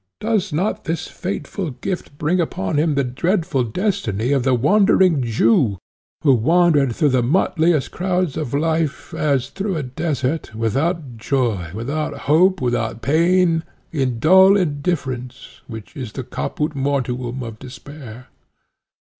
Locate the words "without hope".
11.75-12.61